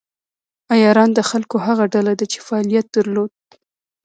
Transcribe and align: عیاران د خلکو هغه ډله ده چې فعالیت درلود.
عیاران 0.73 1.09
د 1.13 1.19
خلکو 1.29 1.55
هغه 1.65 1.83
ډله 1.93 2.13
ده 2.19 2.25
چې 2.31 2.39
فعالیت 2.47 2.85
درلود. 2.95 3.31